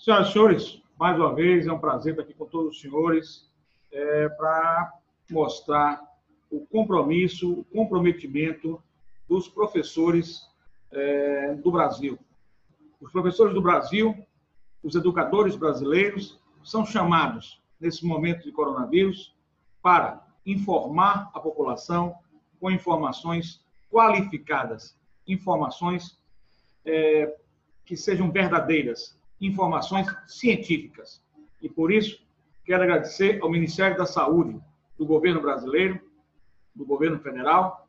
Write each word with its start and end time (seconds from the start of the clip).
Senhoras 0.00 0.30
e 0.30 0.32
senhores, 0.32 0.82
mais 0.98 1.18
uma 1.18 1.34
vez 1.34 1.66
é 1.66 1.72
um 1.72 1.78
prazer 1.78 2.12
estar 2.12 2.22
aqui 2.22 2.32
com 2.32 2.46
todos 2.46 2.74
os 2.74 2.80
senhores 2.80 3.46
é, 3.92 4.30
para 4.30 4.94
mostrar 5.30 6.02
o 6.50 6.64
compromisso, 6.68 7.52
o 7.52 7.64
comprometimento 7.64 8.82
dos 9.28 9.46
professores 9.46 10.48
é, 10.90 11.54
do 11.56 11.70
Brasil. 11.70 12.18
Os 12.98 13.12
professores 13.12 13.52
do 13.52 13.60
Brasil, 13.60 14.16
os 14.82 14.94
educadores 14.94 15.54
brasileiros, 15.54 16.40
são 16.64 16.86
chamados, 16.86 17.62
nesse 17.78 18.06
momento 18.06 18.42
de 18.44 18.52
coronavírus, 18.52 19.36
para 19.82 20.26
informar 20.46 21.30
a 21.34 21.40
população 21.40 22.14
com 22.58 22.70
informações 22.70 23.62
qualificadas, 23.90 24.98
informações 25.28 26.18
é, 26.86 27.36
que 27.84 27.98
sejam 27.98 28.32
verdadeiras, 28.32 29.19
informações 29.40 30.06
científicas. 30.26 31.22
E 31.62 31.68
por 31.68 31.90
isso, 31.92 32.22
quero 32.64 32.82
agradecer 32.82 33.40
ao 33.42 33.50
Ministério 33.50 33.96
da 33.96 34.06
Saúde 34.06 34.60
do 34.98 35.06
governo 35.06 35.40
brasileiro, 35.40 36.00
do 36.74 36.84
governo 36.84 37.18
federal 37.18 37.88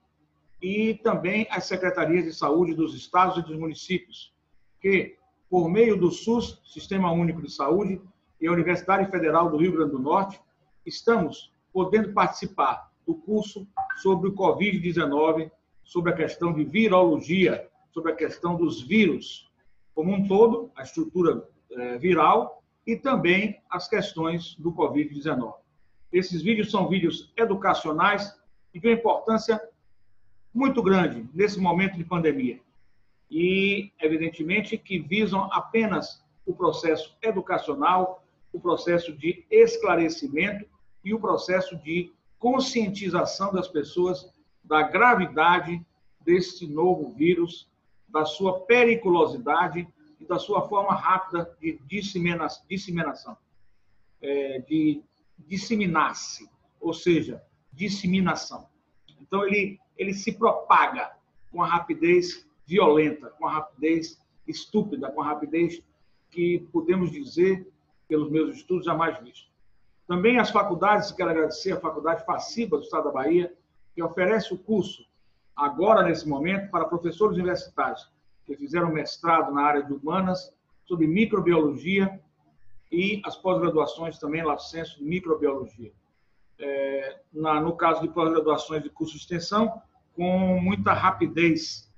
e 0.61 0.93
também 0.95 1.47
às 1.49 1.65
secretarias 1.65 2.25
de 2.25 2.33
saúde 2.33 2.73
dos 2.73 2.95
estados 2.95 3.37
e 3.37 3.41
dos 3.41 3.57
municípios, 3.57 4.33
que, 4.79 5.17
por 5.49 5.69
meio 5.69 5.97
do 5.97 6.11
SUS, 6.11 6.61
Sistema 6.63 7.11
Único 7.11 7.41
de 7.41 7.51
Saúde, 7.51 8.01
e 8.39 8.47
a 8.47 8.51
Universidade 8.51 9.09
Federal 9.11 9.49
do 9.49 9.57
Rio 9.57 9.73
Grande 9.73 9.91
do 9.91 9.99
Norte, 9.99 10.39
estamos 10.85 11.53
podendo 11.71 12.11
participar 12.13 12.91
do 13.05 13.15
curso 13.15 13.67
sobre 14.01 14.29
o 14.29 14.33
Covid-19, 14.33 15.51
sobre 15.83 16.11
a 16.11 16.15
questão 16.15 16.53
de 16.53 16.63
virologia, 16.63 17.69
sobre 17.91 18.11
a 18.11 18.15
questão 18.15 18.55
dos 18.55 18.81
vírus 18.81 19.50
como 19.93 20.11
um 20.13 20.27
todo, 20.27 20.71
a 20.75 20.83
estrutura 20.83 21.47
eh, 21.71 21.97
viral 21.97 22.63
e 22.85 22.95
também 22.95 23.61
as 23.69 23.87
questões 23.87 24.55
do 24.55 24.71
Covid-19. 24.71 25.53
Esses 26.11 26.41
vídeos 26.41 26.71
são 26.71 26.89
vídeos 26.89 27.31
educacionais 27.37 28.35
e 28.73 28.79
de 28.79 28.87
uma 28.87 28.93
importância 28.93 29.61
muito 30.53 30.81
grande 30.83 31.27
nesse 31.33 31.59
momento 31.59 31.97
de 31.97 32.03
pandemia. 32.03 32.59
E, 33.29 33.91
evidentemente, 34.01 34.77
que 34.77 34.99
visam 34.99 35.47
apenas 35.53 36.21
o 36.45 36.53
processo 36.53 37.15
educacional, 37.21 38.25
o 38.51 38.59
processo 38.59 39.13
de 39.13 39.45
esclarecimento 39.49 40.65
e 41.03 41.13
o 41.13 41.19
processo 41.19 41.77
de 41.77 42.11
conscientização 42.37 43.53
das 43.53 43.67
pessoas 43.67 44.29
da 44.63 44.81
gravidade 44.81 45.81
deste 46.19 46.67
novo 46.67 47.11
vírus, 47.11 47.70
da 48.11 48.25
sua 48.25 48.61
periculosidade 48.61 49.87
e 50.19 50.25
da 50.25 50.37
sua 50.37 50.67
forma 50.67 50.93
rápida 50.93 51.55
de 51.59 51.79
disseminação, 52.67 53.37
é, 54.21 54.59
de 54.59 55.01
disseminar-se, 55.39 56.49
ou 56.79 56.93
seja, 56.93 57.43
disseminação. 57.71 58.67
Então, 59.19 59.45
ele, 59.45 59.79
ele 59.97 60.13
se 60.13 60.31
propaga 60.33 61.11
com 61.51 61.63
a 61.63 61.67
rapidez 61.67 62.45
violenta, 62.65 63.29
com 63.31 63.47
a 63.47 63.51
rapidez 63.51 64.21
estúpida, 64.47 65.11
com 65.11 65.21
a 65.21 65.25
rapidez 65.25 65.81
que 66.29 66.59
podemos 66.71 67.11
dizer, 67.11 67.67
pelos 68.07 68.29
meus 68.29 68.57
estudos, 68.57 68.85
jamais 68.85 69.17
visto. 69.19 69.49
Também 70.07 70.37
as 70.37 70.49
faculdades, 70.49 71.11
quero 71.11 71.29
agradecer 71.29 71.71
a 71.71 71.79
Faculdade 71.79 72.25
Faciba 72.25 72.77
do 72.77 72.83
Estado 72.83 73.05
da 73.05 73.11
Bahia, 73.11 73.53
que 73.93 74.03
oferece 74.03 74.53
o 74.53 74.57
curso, 74.57 75.05
agora 75.61 76.03
nesse 76.03 76.27
momento, 76.27 76.69
para 76.71 76.85
professores 76.85 77.37
universitários 77.37 78.11
que 78.45 78.55
fizeram 78.55 78.91
mestrado 78.91 79.53
na 79.53 79.61
área 79.61 79.83
de 79.83 79.93
humanas, 79.93 80.53
sobre 80.85 81.07
microbiologia 81.07 82.19
e 82.91 83.21
as 83.23 83.37
pós-graduações 83.37 84.19
também, 84.19 84.43
lá 84.43 84.57
senso 84.57 84.97
de 84.97 85.05
microbiologia. 85.05 85.91
É, 86.59 87.19
na, 87.31 87.61
no 87.61 87.75
caso 87.75 88.01
de 88.01 88.09
pós-graduações 88.09 88.83
de 88.83 88.89
curso 88.89 89.13
de 89.13 89.21
extensão, 89.21 89.81
com 90.13 90.59
muita 90.59 90.93
rapidez 90.93 91.89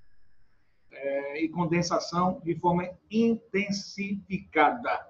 é, 0.91 1.41
e 1.41 1.49
condensação 1.49 2.39
de 2.43 2.53
forma 2.55 2.87
intensificada. 3.09 5.07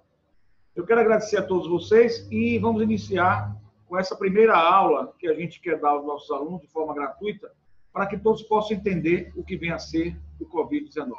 Eu 0.75 0.85
quero 0.85 1.02
agradecer 1.02 1.38
a 1.38 1.46
todos 1.46 1.68
vocês 1.68 2.28
e 2.31 2.58
vamos 2.58 2.81
iniciar 2.81 3.56
com 3.85 3.97
essa 3.97 4.16
primeira 4.16 4.58
aula 4.58 5.14
que 5.20 5.28
a 5.28 5.34
gente 5.34 5.59
quer 5.59 5.80
dar 5.80 5.90
aos 5.90 6.06
nossos 6.06 6.31
alunos 6.31 6.62
de 6.62 6.68
forma 6.68 6.94
gratuita, 6.94 7.52
para 7.94 8.08
que 8.08 8.18
todos 8.18 8.42
possam 8.42 8.76
entender 8.76 9.31
o 9.36 9.44
que 9.44 9.56
vem 9.56 9.72
a 9.72 9.78
ser 9.78 10.20
o 10.40 10.46
Covid-19. 10.46 11.14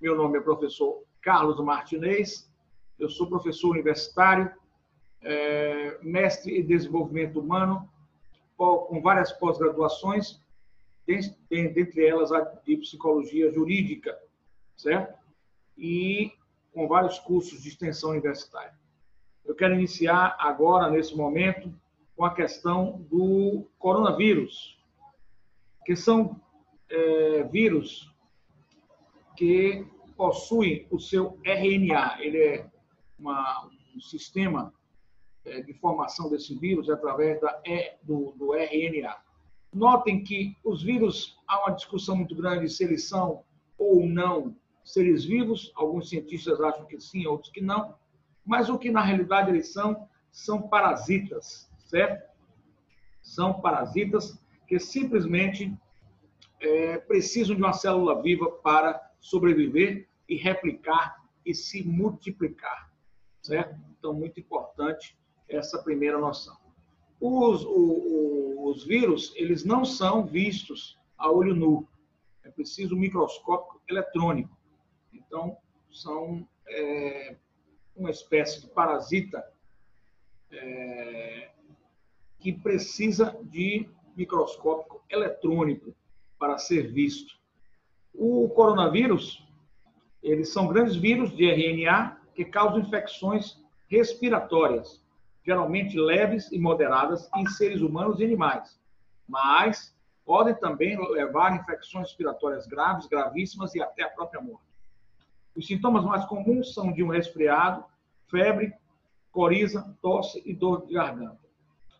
Meu 0.00 0.16
nome 0.16 0.38
é 0.38 0.40
professor 0.40 1.04
Carlos 1.20 1.60
Martinez, 1.60 2.50
eu 2.98 3.10
sou 3.10 3.28
professor 3.28 3.70
universitário, 3.70 4.50
é, 5.20 5.98
mestre 6.02 6.58
em 6.58 6.66
desenvolvimento 6.66 7.38
humano, 7.38 7.88
com 8.56 9.00
várias 9.02 9.32
pós-graduações, 9.32 10.40
dentre 11.06 12.06
elas 12.06 12.32
a 12.32 12.40
de 12.40 12.76
psicologia 12.76 13.52
jurídica, 13.52 14.16
certo? 14.76 15.18
E 15.76 16.32
com 16.72 16.88
vários 16.88 17.18
cursos 17.18 17.60
de 17.62 17.68
extensão 17.68 18.10
universitária. 18.10 18.74
Eu 19.44 19.54
quero 19.54 19.74
iniciar 19.74 20.36
agora, 20.38 20.90
nesse 20.90 21.16
momento, 21.16 21.74
com 22.16 22.24
a 22.24 22.34
questão 22.34 23.04
do 23.10 23.66
coronavírus, 23.78 24.80
que 25.84 25.96
são 25.96 26.40
é, 26.88 27.42
vírus 27.44 28.12
que 29.36 29.86
possuem 30.16 30.86
o 30.90 30.98
seu 30.98 31.38
RNA. 31.44 32.18
Ele 32.20 32.38
é 32.38 32.70
uma, 33.18 33.68
um 33.94 34.00
sistema 34.00 34.72
é, 35.44 35.62
de 35.62 35.74
formação 35.74 36.30
desse 36.30 36.54
vírus 36.58 36.88
através 36.88 37.40
da, 37.40 37.60
do, 38.02 38.32
do 38.32 38.54
RNA. 38.54 39.16
Notem 39.72 40.22
que 40.22 40.56
os 40.62 40.82
vírus, 40.82 41.38
há 41.48 41.60
uma 41.62 41.74
discussão 41.74 42.14
muito 42.16 42.36
grande 42.36 42.68
se 42.68 42.84
eles 42.84 43.08
são 43.08 43.42
ou 43.78 44.06
não 44.06 44.54
seres 44.84 45.24
vivos, 45.24 45.72
alguns 45.74 46.08
cientistas 46.08 46.60
acham 46.60 46.84
que 46.86 47.00
sim, 47.00 47.26
outros 47.26 47.50
que 47.50 47.60
não, 47.60 47.94
mas 48.44 48.68
o 48.68 48.78
que 48.78 48.90
na 48.90 49.00
realidade 49.00 49.50
eles 49.50 49.72
são, 49.72 50.08
são 50.30 50.62
parasitas, 50.62 51.70
certo? 51.78 52.30
São 53.22 53.60
parasitas 53.60 54.41
que 54.66 54.78
simplesmente 54.78 55.72
é, 56.60 56.98
precisam 56.98 57.54
de 57.56 57.62
uma 57.62 57.72
célula 57.72 58.22
viva 58.22 58.50
para 58.50 59.10
sobreviver 59.20 60.08
e 60.28 60.36
replicar 60.36 61.22
e 61.44 61.54
se 61.54 61.82
multiplicar, 61.82 62.90
certo? 63.42 63.78
Então, 63.98 64.14
muito 64.14 64.38
importante 64.38 65.16
essa 65.48 65.82
primeira 65.82 66.18
noção. 66.18 66.56
Os, 67.20 67.64
os, 67.64 68.76
os 68.76 68.84
vírus, 68.84 69.32
eles 69.36 69.64
não 69.64 69.84
são 69.84 70.24
vistos 70.24 70.98
a 71.18 71.30
olho 71.30 71.54
nu. 71.54 71.88
É 72.42 72.50
preciso 72.50 72.94
um 72.96 72.98
microscópio 72.98 73.80
eletrônico. 73.88 74.56
Então, 75.12 75.56
são 75.90 76.48
é, 76.68 77.36
uma 77.94 78.10
espécie 78.10 78.62
de 78.62 78.68
parasita 78.68 79.44
é, 80.50 81.50
que 82.38 82.52
precisa 82.52 83.38
de 83.42 83.88
microscópio 84.16 85.00
eletrônico 85.08 85.94
para 86.38 86.58
ser 86.58 86.92
visto. 86.92 87.34
O 88.14 88.48
coronavírus, 88.50 89.46
eles 90.22 90.52
são 90.52 90.66
grandes 90.66 90.96
vírus 90.96 91.34
de 91.34 91.48
RNA 91.50 92.18
que 92.34 92.44
causam 92.44 92.80
infecções 92.80 93.62
respiratórias, 93.88 95.02
geralmente 95.44 95.98
leves 95.98 96.50
e 96.50 96.58
moderadas 96.58 97.28
em 97.36 97.46
seres 97.46 97.80
humanos 97.80 98.20
e 98.20 98.24
animais, 98.24 98.80
mas 99.28 99.94
podem 100.24 100.54
também 100.54 100.98
levar 101.12 101.52
a 101.52 101.56
infecções 101.56 102.08
respiratórias 102.08 102.66
graves, 102.66 103.06
gravíssimas 103.06 103.74
e 103.74 103.82
até 103.82 104.04
a 104.04 104.10
própria 104.10 104.40
morte. 104.40 104.72
Os 105.54 105.66
sintomas 105.66 106.04
mais 106.04 106.24
comuns 106.24 106.72
são 106.72 106.92
de 106.92 107.02
um 107.02 107.08
resfriado, 107.08 107.84
febre, 108.30 108.72
coriza, 109.30 109.96
tosse 110.00 110.42
e 110.46 110.54
dor 110.54 110.86
de 110.86 110.94
garganta. 110.94 111.40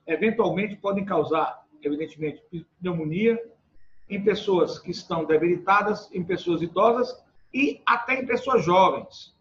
Eventualmente 0.07 0.77
podem 0.77 1.05
causar, 1.05 1.62
evidentemente, 1.83 2.43
pneumonia 2.81 3.43
em 4.09 4.23
pessoas 4.23 4.79
que 4.79 4.91
estão 4.91 5.25
debilitadas, 5.25 6.11
em 6.13 6.25
pessoas 6.25 6.63
idosas 6.63 7.23
e 7.53 7.81
até 7.87 8.21
em 8.21 8.27
pessoas 8.27 8.65
jovens. 8.65 9.35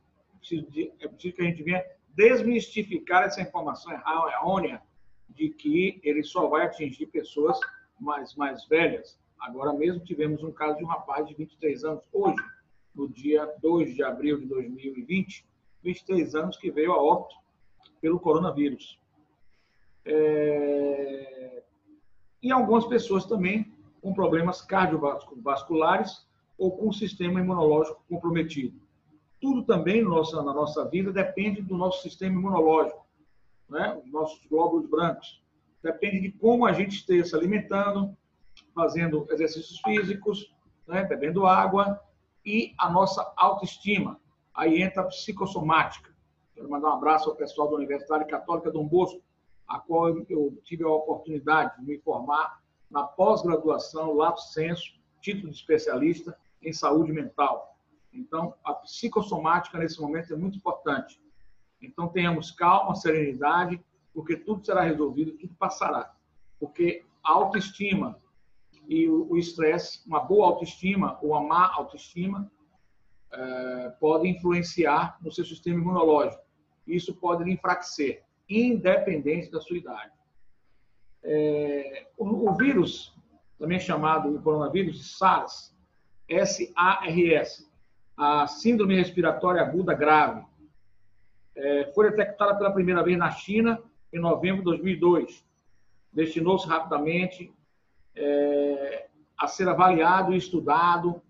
É 1.00 1.08
preciso 1.08 1.36
que 1.36 1.42
a 1.42 1.46
gente 1.46 1.64
venha 1.64 1.84
desmistificar 2.16 3.24
essa 3.24 3.42
informação 3.42 3.92
errônea 3.94 4.82
de 5.30 5.50
que 5.50 6.00
ele 6.04 6.24
só 6.24 6.48
vai 6.48 6.66
atingir 6.66 7.06
pessoas 7.08 7.60
mais, 8.00 8.36
mais 8.36 8.66
velhas. 8.66 9.20
Agora 9.40 9.74
mesmo 9.74 10.04
tivemos 10.04 10.44
um 10.44 10.52
caso 10.52 10.78
de 10.78 10.84
um 10.84 10.88
rapaz 10.88 11.28
de 11.28 11.34
23 11.34 11.84
anos, 11.84 12.04
hoje, 12.12 12.44
no 12.94 13.08
dia 13.08 13.46
2 13.62 13.96
de 13.96 14.04
abril 14.04 14.40
de 14.40 14.46
2020, 14.48 15.46
23 15.84 16.36
anos, 16.36 16.58
que 16.58 16.70
veio 16.70 16.92
a 16.92 17.02
óbito 17.02 17.36
pelo 18.02 18.20
coronavírus. 18.20 19.00
É... 20.06 21.64
E 22.42 22.52
algumas 22.52 22.86
pessoas 22.86 23.26
também 23.26 23.72
com 24.02 24.14
problemas 24.14 24.62
cardiovasculares 24.62 26.26
ou 26.58 26.72
com 26.78 26.90
o 26.90 26.94
sistema 26.94 27.40
imunológico 27.40 28.04
comprometido. 28.08 28.80
tudo 29.40 29.64
também 29.64 30.04
na 30.04 30.54
nossa 30.54 30.88
vida 30.88 31.12
depende 31.12 31.64
do 31.64 31.76
nosso 31.76 32.04
sistema 32.04 32.36
imunológico, 32.36 33.04
né? 33.68 34.00
os 34.04 34.12
nossos 34.12 34.46
glóbulos 34.46 34.88
brancos. 34.88 35.42
Depende 35.82 36.20
de 36.20 36.32
como 36.32 36.66
a 36.66 36.72
gente 36.72 36.98
esteja 36.98 37.26
se 37.26 37.36
alimentando, 37.36 38.16
fazendo 38.76 39.26
exercícios 39.32 39.80
físicos, 39.82 40.54
né? 40.88 41.04
bebendo 41.04 41.48
água 41.48 42.00
e 42.46 42.74
a 42.78 42.90
nossa 42.92 43.34
autoestima. 43.36 44.20
Aí 44.54 44.82
entra 44.82 45.02
a 45.02 45.06
psicossomática. 45.06 46.14
Quero 46.54 46.70
mandar 46.70 46.90
um 46.90 46.98
abraço 46.98 47.30
ao 47.30 47.36
pessoal 47.36 47.70
da 47.70 47.78
Universidade 47.78 48.26
Católica 48.26 48.72
Dom 48.72 48.88
Bosco, 48.88 49.22
a 49.72 49.80
qual 49.80 50.10
eu 50.10 50.58
tive 50.64 50.84
a 50.84 50.90
oportunidade 50.90 51.80
de 51.80 51.86
me 51.86 51.98
formar 52.00 52.62
na 52.90 53.04
pós-graduação, 53.04 54.14
lato 54.14 54.42
senso, 54.42 55.00
título 55.22 55.50
de 55.50 55.58
especialista 55.58 56.38
em 56.62 56.74
saúde 56.74 57.14
mental. 57.14 57.78
Então, 58.14 58.54
a 58.66 58.74
psicossomática 58.74 59.78
nesse 59.78 60.02
momento 60.02 60.34
é 60.34 60.36
muito 60.36 60.58
importante. 60.58 61.22
Então, 61.82 62.10
tenhamos 62.10 62.52
calma, 62.52 62.94
serenidade, 62.96 63.82
porque 64.14 64.36
tudo 64.36 64.66
será 64.66 64.82
resolvido, 64.82 65.38
tudo 65.38 65.56
passará. 65.56 66.14
Porque 66.60 67.06
a 67.24 67.32
autoestima 67.32 68.18
e 68.90 69.08
o 69.08 69.38
estresse, 69.38 70.06
uma 70.06 70.20
boa 70.20 70.48
autoestima 70.48 71.18
ou 71.22 71.30
uma 71.30 71.42
má 71.42 71.72
autoestima, 71.74 72.52
é, 73.32 73.90
podem 74.02 74.36
influenciar 74.36 75.18
no 75.22 75.32
seu 75.32 75.46
sistema 75.46 75.80
imunológico. 75.80 76.44
Isso 76.86 77.16
pode 77.16 77.46
lhe 77.46 77.54
enfraquecer, 77.54 78.22
independente 78.59 79.51
da 79.51 79.62
sua 79.62 79.77
idade. 79.77 80.12
É, 81.24 82.07
o, 82.18 82.50
o, 82.50 82.56
vírus, 82.56 83.13
também 83.57 83.80
chamado 83.80 84.36
o 84.36 84.42
coronavírus 84.42 84.98
de 84.98 85.03
SARS, 85.03 85.75
S-A-R-S, 86.27 87.69
a 88.18 88.48
Síndrome 88.48 88.95
Respiratória 88.95 89.62
Aguda 89.62 89.94
Grave, 89.94 90.45
é, 91.56 91.92
foi 91.94 92.09
detectada 92.09 92.56
pela 92.56 92.71
primeira 92.71 93.03
vez 93.03 93.18
na 93.18 93.31
China 93.31 93.81
em 94.12 94.19
novembro 94.19 94.59
de 94.59 94.65
2002. 94.65 95.45
Destinou-se 96.12 96.68
rapidamente 96.68 97.53
é, 98.15 99.07
a 99.38 99.48
ser 99.48 99.68
avaliado 99.68 100.33
e 100.33 100.38
estudado 100.38 101.21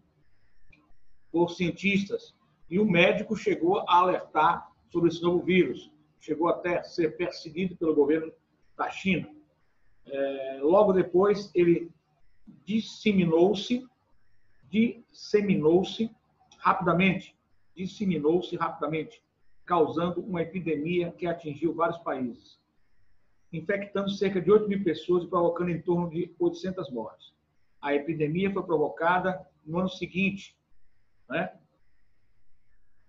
por 1.32 1.50
cientistas. 1.52 2.36
E 2.70 2.80
o 2.80 2.86
médico 2.86 3.36
chegou 3.36 3.80
a 3.80 3.96
alertar 3.98 4.70
sobre 4.90 5.10
esse 5.10 5.22
novo 5.22 5.44
vírus. 5.44 5.92
Chegou 6.22 6.48
até 6.48 6.78
a 6.78 6.84
ser 6.84 7.18
perseguido 7.18 7.76
pelo 7.76 7.96
governo 7.96 8.32
da 8.78 8.90
China. 8.90 9.28
É, 10.06 10.60
logo 10.62 10.94
depois, 10.94 11.52
ele 11.54 11.92
disseminou-se, 12.64 13.86
disseminou-se 14.70 16.10
rapidamente, 16.60 17.36
disseminou-se 17.76 18.56
rapidamente, 18.56 19.22
causando 19.66 20.22
uma 20.22 20.44
epidemia 20.44 21.12
que 21.12 21.26
atingiu 21.26 21.74
vários 21.74 21.98
países, 22.00 22.60
infectando 23.52 24.12
cerca 24.12 24.40
de 24.40 24.52
8 24.52 24.70
mil 24.70 24.84
pessoas 24.84 25.24
e 25.24 25.28
provocando 25.28 25.72
em 25.72 25.82
torno 25.82 26.10
de 26.10 26.34
800 26.40 26.92
mortes. 26.92 27.34
A 27.82 27.96
epidemia 27.96 28.52
foi 28.54 28.64
provocada 28.64 29.44
no 29.66 29.80
ano 29.80 29.90
seguinte, 29.90 30.56
né? 31.28 31.52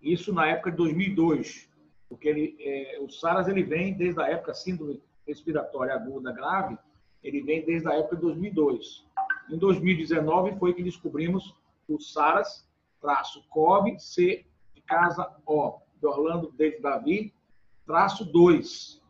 Isso 0.01 0.33
na 0.33 0.47
época 0.47 0.71
de 0.71 0.77
2002, 0.79 1.71
porque 2.13 2.29
ele, 2.29 2.55
é, 2.61 3.01
o 3.01 3.09
SARS 3.09 3.49
ele 3.49 3.63
vem 3.63 3.95
desde 3.95 4.21
a 4.21 4.29
época 4.29 4.53
síndrome 4.53 5.03
respiratória 5.27 5.95
aguda 5.95 6.31
grave, 6.31 6.77
ele 7.25 7.41
vem 7.41 7.65
desde 7.65 7.89
a 7.89 7.95
época 7.95 8.17
de 8.17 8.23
2002. 8.23 9.07
Em 9.51 9.57
2019 9.57 10.59
foi 10.59 10.75
que 10.75 10.83
descobrimos 10.83 11.57
o 11.89 11.99
SARS 11.99 12.69
traço 13.01 13.43
COV, 13.49 13.99
C 13.99 14.45
de 14.75 14.83
casa 14.83 15.27
O, 15.47 15.79
de 15.99 16.07
Orlando 16.07 16.53
David 16.53 16.83
Davi, 16.83 17.35
traço 17.87 18.27
2, 18.27 19.01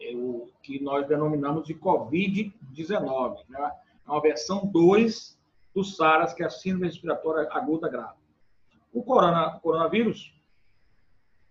é 0.00 0.12
o 0.16 0.48
que 0.64 0.82
nós 0.82 1.06
denominamos 1.06 1.64
de 1.64 1.76
Covid-19. 1.76 3.38
Né? 3.48 3.72
É 4.04 4.10
uma 4.10 4.20
versão 4.20 4.66
2 4.66 5.38
do 5.72 5.84
SARS, 5.84 6.34
que 6.34 6.42
é 6.42 6.46
a 6.46 6.50
síndrome 6.50 6.86
respiratória 6.86 7.48
aguda 7.52 7.88
grave. 7.88 8.18
O 8.92 9.00
corona, 9.04 9.60
coronavírus, 9.60 10.34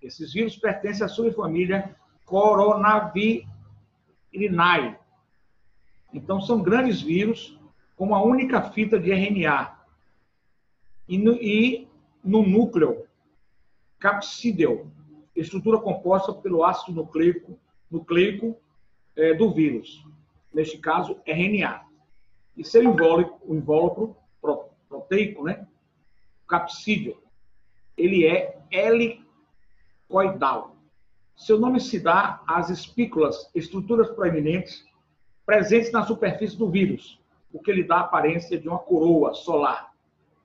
esses 0.01 0.33
vírus 0.33 0.57
pertencem 0.57 1.05
à 1.05 1.09
subfamília 1.09 1.95
Coronaviridae. 2.25 3.47
Então, 6.13 6.41
são 6.41 6.61
grandes 6.61 7.01
vírus 7.01 7.57
com 7.95 8.05
uma 8.05 8.21
única 8.21 8.61
fita 8.71 8.99
de 8.99 9.11
RNA, 9.11 9.77
e 11.07 11.17
no, 11.17 11.33
e 11.33 11.87
no 12.23 12.41
núcleo 12.41 13.05
capsídeo, 13.99 14.91
estrutura 15.35 15.77
composta 15.79 16.33
pelo 16.33 16.63
ácido 16.63 16.93
nucleico, 16.93 17.59
nucleico 17.89 18.57
é, 19.15 19.33
do 19.33 19.53
vírus, 19.53 20.03
neste 20.53 20.77
caso 20.77 21.19
RNA. 21.25 21.85
E 22.57 22.63
seu 22.63 22.83
invólucro, 22.83 23.53
invólucro 23.53 24.15
proteico, 24.89 25.43
né? 25.43 25.67
capsídeo, 26.47 27.21
ele 27.95 28.25
é 28.25 28.59
helicoidal. 30.11 30.75
Seu 31.35 31.59
nome 31.59 31.79
se 31.79 31.99
dá 31.99 32.41
às 32.45 32.69
espículas, 32.69 33.49
estruturas 33.55 34.09
proeminentes 34.09 34.85
presentes 35.45 35.91
na 35.91 36.05
superfície 36.05 36.57
do 36.57 36.69
vírus, 36.69 37.19
o 37.51 37.59
que 37.59 37.71
lhe 37.71 37.83
dá 37.83 37.97
a 37.97 38.01
aparência 38.01 38.59
de 38.59 38.67
uma 38.67 38.79
coroa 38.79 39.33
solar 39.33 39.89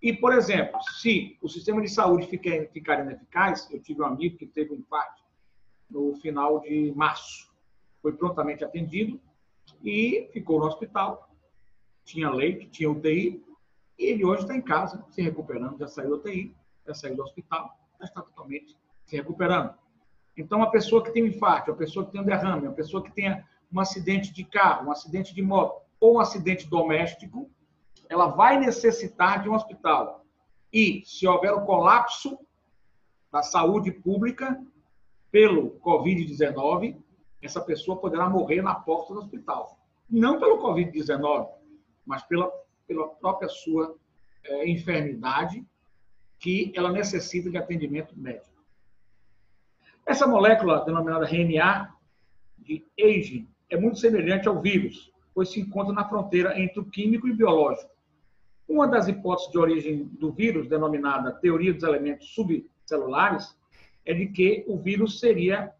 E, 0.01 0.13
por 0.13 0.33
exemplo, 0.33 0.79
se 0.99 1.37
o 1.41 1.47
sistema 1.47 1.81
de 1.81 1.87
saúde 1.87 2.27
ficar, 2.27 2.67
ficar 2.67 3.01
ineficaz, 3.01 3.69
eu 3.71 3.81
tive 3.81 4.01
um 4.01 4.05
amigo 4.05 4.37
que 4.37 4.45
teve 4.45 4.73
um 4.73 4.77
infarto 4.77 5.23
no 5.89 6.15
final 6.15 6.59
de 6.59 6.91
março, 6.95 7.51
foi 8.01 8.13
prontamente 8.13 8.63
atendido 8.63 9.19
e 9.83 10.29
ficou 10.33 10.59
no 10.59 10.65
hospital. 10.65 11.33
Tinha 12.03 12.29
leite, 12.29 12.67
tinha 12.67 12.91
UTI, 12.91 13.41
e 13.97 14.05
ele 14.05 14.25
hoje 14.25 14.43
está 14.43 14.55
em 14.55 14.61
casa, 14.61 15.03
se 15.09 15.21
recuperando, 15.21 15.77
já 15.77 15.87
saiu 15.87 16.11
da 16.11 16.15
UTI, 16.17 16.55
já 16.85 16.93
saiu 16.93 17.15
do 17.15 17.23
hospital, 17.23 17.77
já 17.99 18.05
está 18.05 18.21
totalmente 18.21 18.77
se 19.05 19.15
recuperando. 19.15 19.73
Então, 20.35 20.63
a 20.63 20.69
pessoa 20.69 21.03
que 21.03 21.11
tem 21.11 21.23
um 21.23 21.27
infarto, 21.27 21.71
a 21.71 21.75
pessoa 21.75 22.05
que 22.05 22.11
tem 22.11 22.21
um 22.21 22.25
derrame, 22.25 22.67
a 22.67 22.71
pessoa 22.71 23.03
que 23.03 23.11
tenha 23.11 23.47
um 23.71 23.79
acidente 23.79 24.33
de 24.33 24.43
carro, 24.43 24.87
um 24.87 24.91
acidente 24.91 25.33
de 25.33 25.41
moto 25.41 25.81
ou 25.99 26.15
um 26.15 26.19
acidente 26.19 26.67
doméstico, 26.67 27.49
ela 28.09 28.27
vai 28.27 28.59
necessitar 28.59 29.41
de 29.41 29.49
um 29.49 29.53
hospital. 29.53 30.25
E 30.71 31.03
se 31.05 31.27
houver 31.27 31.53
um 31.53 31.65
colapso 31.65 32.37
da 33.31 33.41
saúde 33.41 33.91
pública 33.91 34.61
pelo 35.31 35.79
Covid-19, 35.79 36.97
essa 37.41 37.61
pessoa 37.61 37.97
poderá 37.97 38.29
morrer 38.29 38.61
na 38.61 38.75
porta 38.75 39.13
do 39.13 39.19
hospital. 39.19 39.77
Não 40.09 40.39
pelo 40.39 40.61
Covid-19, 40.61 41.49
mas 42.05 42.23
pela, 42.23 42.51
pela 42.87 43.07
própria 43.07 43.49
sua 43.49 43.95
é, 44.43 44.69
enfermidade, 44.69 45.65
que 46.39 46.71
ela 46.75 46.91
necessita 46.91 47.49
de 47.49 47.57
atendimento 47.57 48.17
médico. 48.17 48.53
Essa 50.05 50.27
molécula 50.27 50.83
denominada 50.83 51.25
RNA, 51.25 51.93
de 52.57 52.83
aging, 52.99 53.47
é 53.69 53.77
muito 53.77 53.97
semelhante 53.97 54.47
ao 54.47 54.61
vírus, 54.61 55.11
pois 55.33 55.49
se 55.49 55.61
encontra 55.61 55.93
na 55.93 56.07
fronteira 56.07 56.59
entre 56.59 56.79
o 56.79 56.85
químico 56.85 57.27
e 57.27 57.31
o 57.31 57.35
biológico. 57.35 57.91
Uma 58.67 58.87
das 58.87 59.07
hipóteses 59.07 59.51
de 59.51 59.57
origem 59.57 60.05
do 60.05 60.31
vírus, 60.31 60.67
denominada 60.67 61.31
teoria 61.31 61.73
dos 61.73 61.83
elementos 61.83 62.33
subcelulares, 62.33 63.57
é 64.05 64.13
de 64.13 64.27
que 64.27 64.65
o 64.67 64.77
vírus 64.77 65.19
seria 65.19 65.73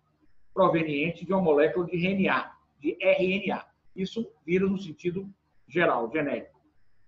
proveniente 0.54 1.26
de 1.26 1.34
uma 1.34 1.42
molécula 1.42 1.86
de 1.86 1.98
RNA, 1.98 2.52
de 2.80 2.98
RNA. 3.02 3.66
Isso 3.96 4.32
vírus 4.46 4.72
no 4.72 4.78
sentido 4.78 5.30
geral, 5.68 6.10
genérico, 6.12 6.53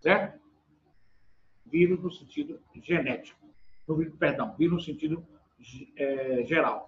certo? 0.05 0.39
Vírus 1.65 1.99
no 1.99 2.11
sentido 2.11 2.59
genético, 2.75 3.39
no, 3.87 4.11
perdão, 4.11 4.53
vírus 4.55 4.75
no 4.75 4.81
sentido 4.81 5.25
é, 5.97 6.43
geral. 6.45 6.85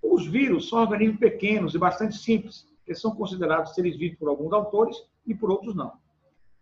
Os 0.00 0.24
vírus 0.24 0.68
são 0.68 0.78
organismos 0.78 1.18
pequenos 1.18 1.74
e 1.74 1.78
bastante 1.78 2.16
simples, 2.16 2.64
que 2.86 2.94
são 2.94 3.16
considerados 3.16 3.74
seres 3.74 3.96
vivos 3.96 4.16
por 4.20 4.28
alguns 4.28 4.52
autores 4.52 4.96
e 5.26 5.34
por 5.34 5.50
outros 5.50 5.74
não. 5.74 5.94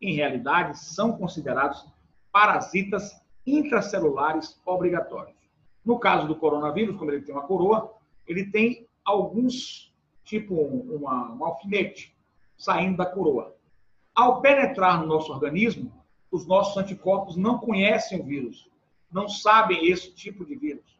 Em 0.00 0.14
realidade, 0.14 0.78
são 0.78 1.12
considerados 1.18 1.86
parasitas 2.32 3.20
intracelulares 3.46 4.58
obrigatórios. 4.64 5.36
No 5.84 5.98
caso 5.98 6.26
do 6.26 6.36
coronavírus, 6.36 6.96
como 6.96 7.10
ele 7.10 7.20
tem 7.20 7.34
uma 7.34 7.46
coroa, 7.46 7.92
ele 8.26 8.50
tem 8.50 8.88
alguns, 9.04 9.92
tipo 10.24 10.54
uma, 10.54 11.32
um 11.34 11.44
alfinete 11.44 12.16
saindo 12.56 12.96
da 12.96 13.04
coroa. 13.04 13.54
Ao 14.14 14.40
penetrar 14.40 15.00
no 15.00 15.06
nosso 15.06 15.32
organismo, 15.32 15.92
os 16.30 16.46
nossos 16.46 16.76
anticorpos 16.76 17.36
não 17.36 17.58
conhecem 17.58 18.20
o 18.20 18.24
vírus, 18.24 18.68
não 19.10 19.28
sabem 19.28 19.86
esse 19.86 20.12
tipo 20.12 20.44
de 20.44 20.56
vírus 20.56 20.98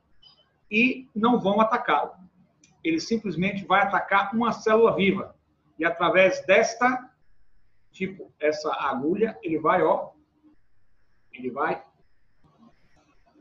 e 0.70 1.08
não 1.14 1.38
vão 1.38 1.60
atacá-lo. 1.60 2.12
Ele 2.82 3.00
simplesmente 3.00 3.64
vai 3.64 3.82
atacar 3.82 4.34
uma 4.34 4.52
célula 4.52 4.94
viva 4.94 5.34
e 5.78 5.84
através 5.84 6.44
desta 6.46 7.10
tipo 7.92 8.32
essa 8.40 8.72
agulha, 8.72 9.38
ele 9.42 9.58
vai, 9.58 9.82
ó, 9.82 10.10
ele 11.32 11.50
vai 11.50 11.84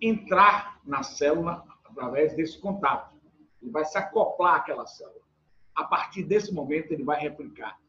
entrar 0.01 0.80
na 0.84 1.01
célula 1.01 1.66
através 1.86 2.36
desse 2.36 2.60
contato. 2.60 3.16
Ele 3.62 3.72
vai 3.72 3.86
se 3.86 3.98
acoplar 3.98 4.56
àquela 4.56 4.86
célula. 4.86 5.22
A 5.74 5.86
partir 5.86 6.24
desse 6.24 6.54
momento, 6.54 6.92
ele 6.92 7.04
vai 7.04 7.20
replicar 7.20 7.80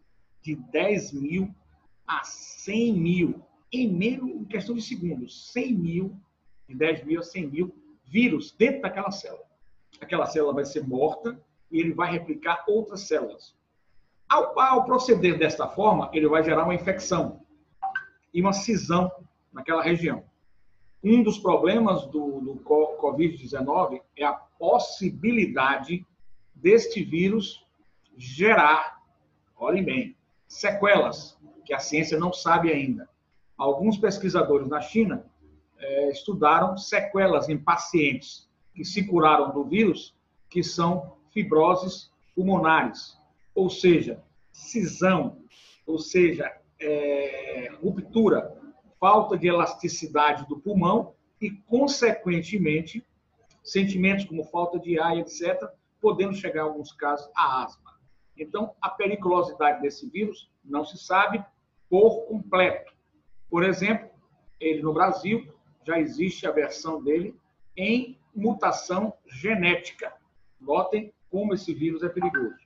de 0.41 0.55
10 0.55 1.13
mil 1.13 1.55
a 2.19 2.25
100 2.25 2.93
mil, 2.95 3.43
em 3.73 3.91
menos 3.91 4.29
em 4.29 4.45
questão 4.45 4.75
de 4.75 4.83
segundos, 4.83 5.53
100 5.53 5.75
mil, 5.75 6.17
de 6.69 6.75
10 6.75 7.05
mil 7.05 7.21
a 7.21 7.23
100 7.23 7.47
mil 7.49 7.75
vírus 8.05 8.53
dentro 8.53 8.83
daquela 8.83 9.11
célula. 9.11 9.45
Aquela 10.01 10.27
célula 10.27 10.55
vai 10.55 10.65
ser 10.65 10.87
morta 10.87 11.41
e 11.71 11.81
ele 11.81 11.95
vai 11.95 12.11
replicar 12.13 12.65
outras 12.69 13.03
células. 13.03 13.57
Ao, 14.29 14.59
ao 14.59 14.85
proceder 14.85 15.39
desta 15.39 15.67
forma, 15.67 16.11
ele 16.13 16.29
vai 16.29 16.43
gerar 16.43 16.65
uma 16.65 16.75
infecção 16.75 17.41
e 18.33 18.41
uma 18.41 18.53
cisão 18.53 19.11
naquela 19.53 19.83
região. 19.83 20.25
Um 21.03 21.23
dos 21.23 21.39
problemas 21.39 22.07
do, 22.07 22.41
do 22.41 22.55
Covid-19 22.65 24.01
é 24.17 24.25
a 24.25 24.33
possibilidade 24.33 26.07
deste 26.55 27.03
vírus 27.03 27.67
gerar, 28.17 29.03
olhem 29.57 29.85
bem, 29.85 30.17
sequelas 30.47 31.37
que 31.65 31.75
a 31.75 31.79
ciência 31.79 32.19
não 32.19 32.33
sabe 32.33 32.73
ainda. 32.73 33.09
Alguns 33.57 33.97
pesquisadores 33.97 34.69
na 34.69 34.81
China 34.81 35.25
é, 35.79 36.11
estudaram 36.11 36.77
sequelas 36.77 37.49
em 37.49 37.59
pacientes 37.59 38.49
que 38.75 38.85
se 38.85 39.07
curaram 39.07 39.53
do 39.53 39.65
vírus, 39.65 40.17
que 40.49 40.63
são 40.63 41.17
fibroses 41.31 42.11
pulmonares, 42.35 43.19
ou 43.55 43.69
seja, 43.69 44.23
cisão, 44.51 45.39
ou 45.87 45.99
seja, 45.99 46.51
é, 46.81 47.71
ruptura 47.83 48.57
falta 48.99 49.37
de 49.37 49.49
elasticidade 49.49 50.47
do 50.47 50.59
pulmão 50.59 51.15
e, 51.41 51.51
consequentemente, 51.51 53.05
sentimentos 53.63 54.25
como 54.25 54.45
falta 54.45 54.79
de 54.79 54.99
ar, 54.99 55.17
etc., 55.19 55.61
podendo 56.01 56.35
chegar, 56.35 56.61
em 56.61 56.69
alguns 56.69 56.93
casos, 56.93 57.29
a 57.35 57.65
asma. 57.65 57.93
Então, 58.37 58.75
a 58.81 58.89
periculosidade 58.89 59.83
desse 59.83 60.09
vírus 60.09 60.51
não 60.65 60.85
se 60.85 60.97
sabe 60.97 61.45
por 61.93 62.25
completo. 62.25 62.91
Por 63.51 63.63
exemplo, 63.63 64.09
ele 64.59 64.81
no 64.81 64.95
Brasil 64.95 65.47
já 65.87 66.01
existe 66.01 66.47
a 66.47 66.51
versão 66.51 67.03
dele 67.03 67.39
em 67.77 68.19
mutação 68.35 69.13
genética. 69.27 70.11
Notem 70.59 71.13
como 71.29 71.53
esse 71.53 71.75
vírus 71.75 72.03
é 72.03 72.09
perigoso. 72.09 72.57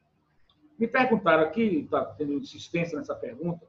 Me 0.78 0.86
perguntaram 0.86 1.42
aqui, 1.42 1.60
está 1.60 2.04
tendo 2.04 2.34
insistência 2.34 2.96
nessa 2.96 3.16
pergunta, 3.16 3.66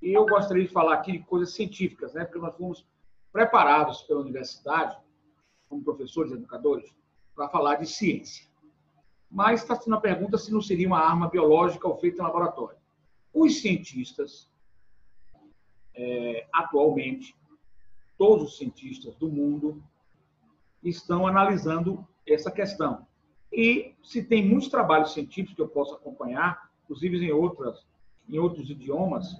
e 0.00 0.12
eu 0.12 0.24
gostaria 0.24 0.64
de 0.64 0.72
falar 0.72 0.94
aqui 0.94 1.10
de 1.10 1.24
coisas 1.24 1.52
científicas, 1.52 2.14
né? 2.14 2.24
porque 2.24 2.38
nós 2.38 2.54
fomos 2.54 2.86
preparados 3.32 4.02
pela 4.02 4.20
universidade, 4.20 4.96
como 5.68 5.82
professores, 5.82 6.30
educadores, 6.30 6.94
para 7.34 7.48
falar 7.48 7.74
de 7.74 7.86
ciência. 7.86 8.46
Mas 9.28 9.62
está 9.62 9.74
sendo 9.74 9.96
a 9.96 10.00
pergunta 10.00 10.38
se 10.38 10.52
não 10.52 10.60
seria 10.60 10.86
uma 10.86 11.00
arma 11.00 11.28
biológica 11.28 11.88
ou 11.88 11.98
feita 11.98 12.22
em 12.22 12.24
laboratório. 12.24 12.78
Os 13.34 13.60
cientistas, 13.60 14.51
é, 15.94 16.46
atualmente, 16.52 17.34
todos 18.16 18.44
os 18.44 18.58
cientistas 18.58 19.14
do 19.16 19.28
mundo 19.28 19.82
estão 20.82 21.26
analisando 21.26 22.06
essa 22.26 22.50
questão. 22.50 23.06
E 23.52 23.94
se 24.02 24.22
tem 24.22 24.46
muitos 24.46 24.68
trabalhos 24.68 25.12
científicos 25.12 25.54
que 25.54 25.62
eu 25.62 25.68
posso 25.68 25.94
acompanhar, 25.94 26.70
inclusive 26.84 27.24
em 27.24 27.30
outras, 27.30 27.86
em 28.28 28.38
outros 28.38 28.70
idiomas, 28.70 29.36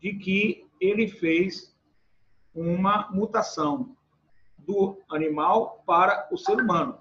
de 0.00 0.14
que 0.14 0.66
ele 0.80 1.08
fez 1.08 1.76
uma 2.54 3.10
mutação 3.10 3.94
do 4.58 4.98
animal 5.10 5.82
para 5.86 6.28
o 6.32 6.38
ser 6.38 6.54
humano. 6.54 6.98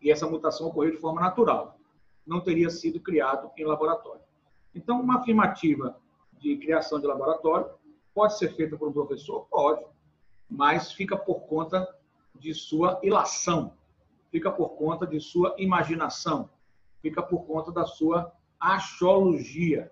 E 0.00 0.10
essa 0.10 0.28
mutação 0.28 0.68
ocorreu 0.68 0.92
de 0.92 0.96
forma 0.96 1.20
natural. 1.20 1.78
Não 2.26 2.40
teria 2.40 2.70
sido 2.70 3.00
criado 3.00 3.50
em 3.56 3.64
laboratório. 3.64 4.22
Então, 4.74 5.00
uma 5.00 5.18
afirmativa 5.18 6.00
de 6.38 6.56
criação 6.56 7.00
de 7.00 7.06
laboratório 7.06 7.68
pode 8.20 8.36
ser 8.36 8.54
feita 8.54 8.76
por 8.76 8.90
um 8.90 8.92
professor? 8.92 9.46
Pode. 9.48 9.82
Mas 10.46 10.92
fica 10.92 11.16
por 11.16 11.46
conta 11.46 11.88
de 12.34 12.52
sua 12.52 13.00
ilação, 13.02 13.72
fica 14.30 14.50
por 14.50 14.76
conta 14.76 15.06
de 15.06 15.18
sua 15.18 15.54
imaginação, 15.56 16.50
fica 17.00 17.22
por 17.22 17.46
conta 17.46 17.72
da 17.72 17.86
sua 17.86 18.30
axiologia. 18.60 19.90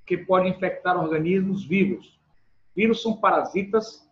que 0.05 0.17
pode 0.17 0.49
infectar 0.49 0.97
organismos 0.97 1.65
vivos. 1.65 2.19
Vírus 2.75 3.01
são 3.01 3.17
parasitas 3.17 4.07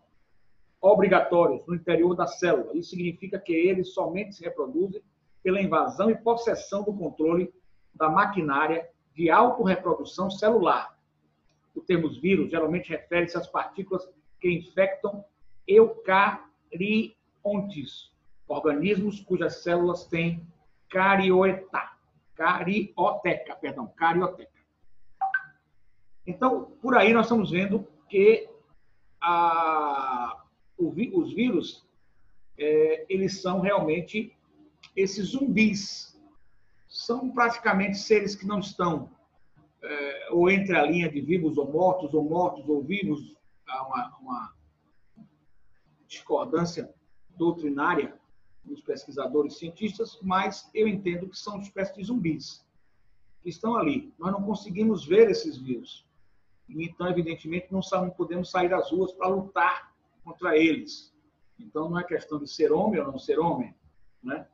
obrigatórios 0.80 1.66
no 1.68 1.76
interior 1.76 2.16
da 2.16 2.28
célula. 2.28 2.76
Isso 2.76 2.92
significa 2.92 3.40
que 3.40 3.54
eles 3.54 3.94
somente 3.94 4.36
se 4.36 4.44
reproduzem 4.44 5.02
pela 5.44 5.62
invasão 5.62 6.10
e 6.10 6.16
possessão 6.16 6.84
do 6.84 6.94
controle 6.94 7.54
da 7.94 8.10
maquinária 8.10 8.90
de 9.14 9.30
autorreprodução 9.30 10.30
celular. 10.30 10.98
O 11.76 11.82
termo 11.82 12.10
vírus 12.10 12.50
geralmente 12.52 12.90
refere-se 12.90 13.38
às 13.38 13.48
partículas 13.48 14.08
que 14.40 14.50
infectam 14.52 15.24
eucariontes, 15.68 16.42
organismos 18.48 19.20
cujas 19.22 19.62
células 19.64 20.06
têm 20.06 20.46
cariota, 20.90 21.92
carioteca, 22.36 23.56
perdão, 23.56 23.88
carioteca. 23.96 24.52
Então, 26.26 26.72
por 26.82 26.98
aí 26.98 27.14
nós 27.14 27.26
estamos 27.26 27.52
vendo 27.52 27.88
que 28.10 28.50
a, 29.22 30.44
o, 30.78 30.90
os 31.20 31.34
vírus, 31.34 31.88
é, 32.58 33.06
eles 33.10 33.42
são 33.42 33.62
realmente 33.62 34.36
esses 34.96 35.30
zumbis. 35.30 36.20
São 36.88 37.32
praticamente 37.32 37.98
seres 37.98 38.36
que 38.36 38.46
não 38.46 38.60
estão 38.60 39.10
é, 39.84 40.28
ou 40.32 40.50
entre 40.50 40.76
a 40.76 40.86
linha 40.86 41.10
de 41.10 41.22
vivos 41.22 41.58
ou 41.58 41.72
mortos, 41.72 42.14
ou 42.14 42.24
mortos 42.24 42.68
ou 42.70 42.84
vivos, 42.84 43.36
há 43.68 43.88
uma, 43.88 44.18
uma 44.20 44.54
discordância 46.08 46.94
doutrinária 47.38 48.20
dos 48.64 48.82
pesquisadores 48.82 49.58
cientistas, 49.58 50.20
mas 50.22 50.70
eu 50.74 50.88
entendo 50.88 51.28
que 51.28 51.38
são 51.38 51.60
espécies 51.60 51.96
de 51.96 52.04
zumbis 52.04 52.66
que 53.42 53.50
estão 53.50 53.76
ali. 53.76 54.14
Nós 54.20 54.32
não 54.32 54.44
conseguimos 54.44 55.06
ver 55.06 55.30
esses 55.32 55.58
vírus. 55.58 56.06
Então, 56.70 57.08
evidentemente, 57.08 57.68
não, 57.72 57.82
podemos 58.12 58.52
sair 58.52 58.74
às 58.74 58.92
ruas 58.92 59.12
para 59.14 59.28
lutar 59.28 59.94
contra 60.24 60.56
eles. 60.56 61.14
Então, 61.60 61.90
não 61.90 62.00
é 62.00 62.04
questão 62.04 62.40
de 62.40 62.48
ser 62.48 62.72
homem 62.72 63.00
ou 63.00 63.08
não 63.08 63.18
ser 63.18 63.40
homem, 63.40 63.76
né? 64.24 64.48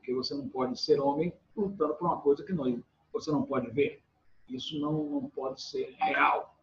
Porque 0.00 0.14
você 0.14 0.34
não 0.34 0.48
pode 0.48 0.80
ser 0.80 0.98
homem 0.98 1.32
lutando 1.54 1.94
por 1.94 2.06
uma 2.06 2.20
coisa 2.20 2.42
que 2.42 2.54
não, 2.54 2.82
você 3.12 3.30
não 3.30 3.42
pode 3.42 3.70
ver. 3.70 4.02
Isso 4.48 4.80
não, 4.80 5.04
não 5.04 5.28
pode 5.28 5.62
ser 5.62 5.94
real. 5.98 6.56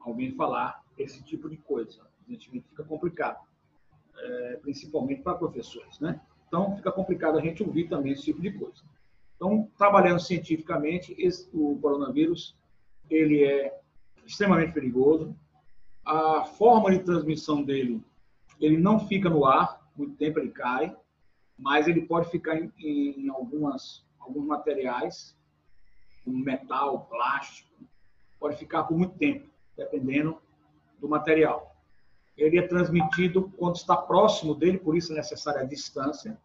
Alguém 0.00 0.34
falar 0.34 0.82
esse 0.98 1.22
tipo 1.22 1.48
de 1.48 1.58
coisa. 1.58 2.00
Evidentemente, 2.22 2.66
fica 2.68 2.82
complicado. 2.82 3.44
É, 4.16 4.56
principalmente 4.62 5.22
para 5.22 5.34
professores, 5.34 5.98
né? 5.98 6.20
Então, 6.46 6.76
fica 6.76 6.90
complicado 6.90 7.36
a 7.36 7.40
gente 7.40 7.62
ouvir 7.62 7.88
também 7.88 8.12
esse 8.12 8.22
tipo 8.22 8.40
de 8.40 8.52
coisa. 8.52 8.82
Então, 9.36 9.68
trabalhando 9.76 10.20
cientificamente, 10.20 11.14
esse, 11.18 11.48
o 11.52 11.76
coronavírus 11.80 12.56
ele 13.10 13.44
é 13.44 13.78
extremamente 14.24 14.72
perigoso. 14.72 15.36
A 16.04 16.44
forma 16.44 16.90
de 16.90 17.00
transmissão 17.00 17.62
dele, 17.62 18.02
ele 18.60 18.78
não 18.78 19.00
fica 19.00 19.28
no 19.28 19.44
ar, 19.44 19.84
muito 19.96 20.16
tempo 20.16 20.38
ele 20.38 20.50
cai, 20.50 20.96
mas 21.58 21.86
ele 21.86 22.02
pode 22.02 22.30
ficar 22.30 22.56
em, 22.56 22.72
em 22.78 23.28
algumas, 23.28 24.04
alguns 24.18 24.46
materiais, 24.46 25.36
como 26.24 26.38
metal, 26.38 27.06
plástico, 27.06 27.72
pode 28.38 28.56
ficar 28.56 28.84
por 28.84 28.96
muito 28.96 29.16
tempo, 29.16 29.48
dependendo 29.76 30.38
do 30.98 31.08
material. 31.08 31.74
Ele 32.36 32.58
é 32.58 32.66
transmitido 32.66 33.50
quando 33.56 33.76
está 33.76 33.96
próximo 33.96 34.54
dele, 34.54 34.78
por 34.78 34.96
isso 34.96 35.12
é 35.12 35.16
necessária 35.16 35.60
a 35.60 35.64
distância, 35.64 36.36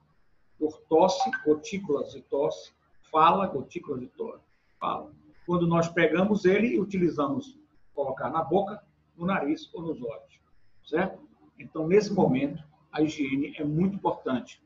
por 0.58 0.78
tosse, 0.82 1.30
gotículas 1.46 2.12
de 2.12 2.22
tosse, 2.22 2.72
fala, 3.12 3.48
gotículas 3.48 4.02
de 4.02 4.08
tosse, 4.08 4.44
fala 4.80 5.12
quando 5.50 5.66
nós 5.66 5.88
pegamos 5.88 6.46
ele 6.46 6.76
e 6.76 6.80
utilizamos 6.80 7.58
colocar 7.96 8.30
na 8.30 8.44
boca, 8.44 8.84
no 9.18 9.26
nariz 9.26 9.68
ou 9.74 9.82
nos 9.82 10.00
olhos, 10.00 10.40
certo? 10.86 11.28
Então, 11.58 11.88
nesse 11.88 12.14
momento, 12.14 12.64
a 12.92 13.02
higiene 13.02 13.56
é 13.58 13.64
muito 13.64 13.96
importante. 13.96 14.62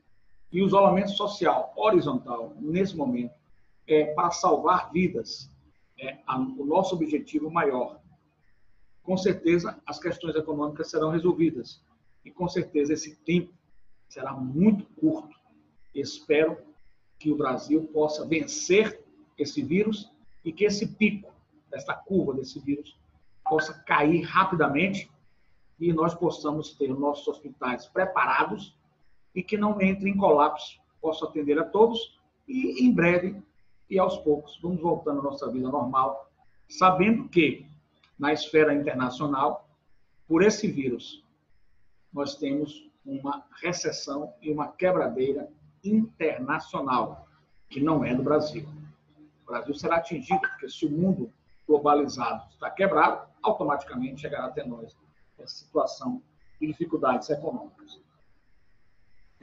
E 0.54 0.62
o 0.62 0.66
isolamento 0.66 1.10
social 1.10 1.72
horizontal, 1.74 2.54
nesse 2.60 2.96
momento, 2.96 3.34
é 3.88 4.14
para 4.14 4.30
salvar 4.30 4.92
vidas. 4.92 5.50
É 5.98 6.20
o 6.28 6.64
nosso 6.64 6.94
objetivo 6.94 7.50
maior. 7.50 8.00
Com 9.02 9.16
certeza, 9.16 9.82
as 9.84 9.98
questões 9.98 10.36
econômicas 10.36 10.88
serão 10.88 11.10
resolvidas. 11.10 11.82
E 12.24 12.30
com 12.30 12.48
certeza, 12.48 12.92
esse 12.92 13.16
tempo 13.16 13.52
será 14.08 14.32
muito 14.32 14.86
curto. 14.94 15.36
Espero 15.92 16.56
que 17.18 17.32
o 17.32 17.36
Brasil 17.36 17.88
possa 17.92 18.24
vencer 18.24 19.04
esse 19.36 19.60
vírus 19.60 20.08
e 20.44 20.52
que 20.52 20.64
esse 20.64 20.86
pico, 20.86 21.34
dessa 21.68 21.94
curva 21.94 22.32
desse 22.32 22.60
vírus, 22.60 22.96
possa 23.42 23.74
cair 23.74 24.22
rapidamente 24.22 25.10
e 25.80 25.92
nós 25.92 26.14
possamos 26.14 26.74
ter 26.74 26.94
nossos 26.96 27.26
hospitais 27.26 27.86
preparados 27.86 28.78
e 29.34 29.42
que 29.42 29.56
não 29.56 29.80
entre 29.80 30.08
em 30.08 30.16
colapso, 30.16 30.80
possa 31.00 31.26
atender 31.26 31.58
a 31.58 31.64
todos 31.64 32.18
e 32.46 32.84
em 32.86 32.92
breve 32.92 33.42
e 33.90 33.98
aos 33.98 34.16
poucos 34.18 34.58
vamos 34.62 34.80
voltando 34.80 35.20
à 35.20 35.22
nossa 35.22 35.50
vida 35.50 35.68
normal, 35.68 36.30
sabendo 36.68 37.28
que 37.28 37.66
na 38.18 38.32
esfera 38.32 38.74
internacional, 38.74 39.68
por 40.26 40.42
esse 40.42 40.66
vírus, 40.66 41.22
nós 42.12 42.36
temos 42.36 42.90
uma 43.04 43.44
recessão 43.60 44.32
e 44.40 44.50
uma 44.50 44.68
quebradeira 44.68 45.50
internacional, 45.82 47.28
que 47.68 47.80
não 47.80 48.04
é 48.04 48.14
do 48.14 48.22
Brasil. 48.22 48.66
O 49.42 49.46
Brasil 49.46 49.74
será 49.74 49.96
atingido, 49.96 50.40
porque 50.40 50.68
se 50.68 50.86
o 50.86 50.90
mundo 50.90 51.30
globalizado 51.66 52.48
está 52.50 52.70
quebrado, 52.70 53.28
automaticamente 53.42 54.22
chegará 54.22 54.46
até 54.46 54.64
nós 54.64 54.96
essa 55.38 55.54
situação 55.54 56.22
de 56.60 56.68
dificuldades 56.68 57.28
econômicas. 57.28 58.00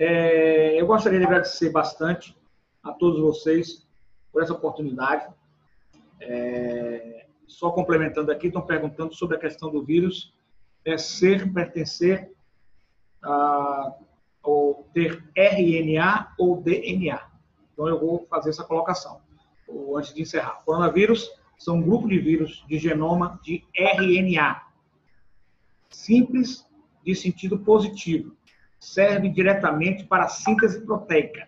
É, 0.04 0.82
eu 0.82 0.88
gostaria 0.88 1.20
de 1.20 1.26
agradecer 1.26 1.70
bastante 1.70 2.36
a 2.82 2.92
todos 2.92 3.20
vocês 3.20 3.88
por 4.32 4.42
essa 4.42 4.52
oportunidade. 4.52 5.32
É, 6.20 7.28
só 7.46 7.70
complementando 7.70 8.32
aqui, 8.32 8.48
estão 8.48 8.64
perguntando 8.64 9.14
sobre 9.14 9.38
a 9.38 9.40
questão 9.40 9.70
do 9.70 9.84
vírus 9.84 10.34
é 10.84 10.98
ser, 10.98 11.54
pertencer 11.54 12.32
a, 13.22 13.94
ou 14.42 14.90
ter 14.92 15.24
RNA 15.36 16.34
ou 16.36 16.60
DNA. 16.60 17.22
Então, 17.72 17.88
eu 17.88 18.00
vou 18.00 18.26
fazer 18.28 18.50
essa 18.50 18.64
colocação 18.64 19.22
antes 19.96 20.16
de 20.16 20.24
encerrar. 20.24 20.64
Coronavírus 20.66 21.30
são 21.60 21.76
um 21.76 21.82
grupo 21.84 22.10
de 22.10 22.18
vírus 22.18 22.66
de 22.68 22.80
genoma 22.80 23.40
de 23.44 23.64
RNA. 23.76 24.64
Simples, 25.92 26.68
de 27.06 27.14
sentido 27.14 27.60
positivo. 27.60 28.36
Serve 28.82 29.30
diretamente 29.30 30.04
para 30.06 30.26
a 30.26 30.28
síntese 30.28 30.82
proteica. 30.82 31.48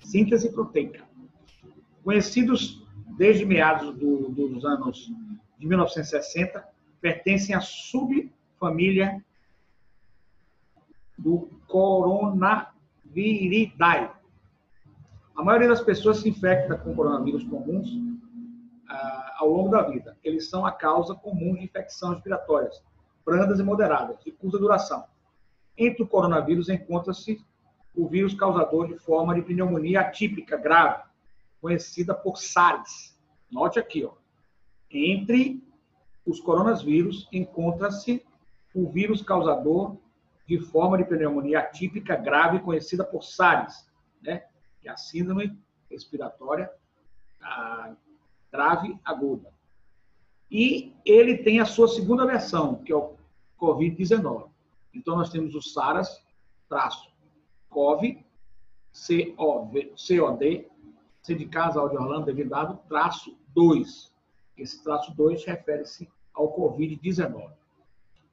Síntese 0.00 0.50
proteica. 0.50 1.04
Conhecidos 2.02 2.82
desde 3.18 3.44
meados 3.44 3.94
do, 3.94 4.30
dos 4.30 4.64
anos 4.64 5.12
de 5.58 5.66
1960, 5.66 6.66
pertencem 7.00 7.54
à 7.54 7.60
subfamília 7.60 9.22
do 11.18 11.50
Coronaviridae 11.66 14.22
a 15.34 15.42
maioria 15.42 15.68
das 15.68 15.80
pessoas 15.80 16.18
se 16.18 16.28
infecta 16.28 16.76
com 16.76 16.94
coronavírus 16.94 17.42
comuns 17.44 17.88
ah, 18.88 19.36
ao 19.38 19.48
longo 19.48 19.70
da 19.70 19.82
vida. 19.82 20.16
Eles 20.22 20.48
são 20.48 20.66
a 20.66 20.72
causa 20.72 21.14
comum 21.14 21.54
de 21.54 21.64
infecções 21.64 22.14
respiratórias, 22.14 22.82
brandas 23.24 23.58
e 23.58 23.62
moderadas, 23.62 24.22
de 24.22 24.30
curta 24.30 24.58
duração. 24.58 25.04
Entre 25.76 26.02
o 26.02 26.06
coronavírus 26.06 26.68
encontra-se 26.68 27.44
o 27.94 28.08
vírus 28.08 28.34
causador 28.34 28.88
de 28.88 28.98
forma 28.98 29.34
de 29.34 29.42
pneumonia 29.42 30.00
atípica 30.00 30.56
grave, 30.56 31.02
conhecida 31.60 32.14
por 32.14 32.38
SARS. 32.38 33.18
Note 33.50 33.78
aqui, 33.78 34.04
ó. 34.04 34.12
Entre 34.90 35.62
os 36.26 36.40
coronavírus 36.40 37.28
encontra-se 37.32 38.24
o 38.74 38.88
vírus 38.88 39.22
causador 39.22 39.96
de 40.46 40.58
forma 40.58 40.98
de 40.98 41.04
pneumonia 41.04 41.60
atípica 41.60 42.16
grave 42.16 42.60
conhecida 42.60 43.04
por 43.04 43.22
SARS, 43.22 43.86
né? 44.20 44.44
que 44.80 44.88
é 44.88 44.92
a 44.92 44.96
síndrome 44.96 45.58
respiratória 45.90 46.70
a 47.40 47.94
grave 48.50 48.98
aguda. 49.04 49.52
E 50.50 50.94
ele 51.04 51.38
tem 51.38 51.60
a 51.60 51.64
sua 51.64 51.88
segunda 51.88 52.26
versão, 52.26 52.76
que 52.76 52.92
é 52.92 52.96
o 52.96 53.16
COVID-19. 53.58 54.51
Então, 54.94 55.16
nós 55.16 55.30
temos 55.30 55.54
o 55.54 55.62
SARS, 55.62 56.22
traço, 56.68 57.10
COV, 57.68 58.24
C-O-D, 58.92 60.68
C 61.22 61.34
de 61.34 61.46
casa, 61.46 61.80
áudio 61.80 62.00
Orlando, 62.00 62.26
devidado, 62.26 62.78
traço 62.88 63.36
2. 63.48 64.12
Esse 64.56 64.82
traço 64.82 65.14
2 65.14 65.44
refere-se 65.44 66.08
ao 66.34 66.54
Covid-19. 66.54 67.50